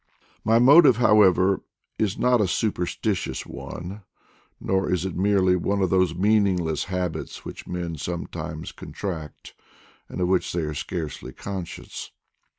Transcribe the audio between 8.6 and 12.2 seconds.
contract, and of which they are scarcely conscious.